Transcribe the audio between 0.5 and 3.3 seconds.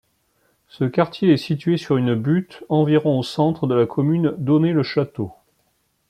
Ce quartier est situé sur une butte, environ au